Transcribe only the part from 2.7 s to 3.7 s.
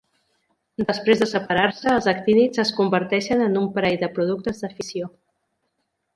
converteixen en un